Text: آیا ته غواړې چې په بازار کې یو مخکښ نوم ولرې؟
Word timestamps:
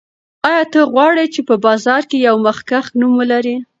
آیا 0.49 0.63
ته 0.73 0.79
غواړې 0.93 1.25
چې 1.33 1.41
په 1.47 1.55
بازار 1.65 2.01
کې 2.09 2.17
یو 2.27 2.35
مخکښ 2.45 2.85
نوم 2.99 3.13
ولرې؟ 3.17 3.55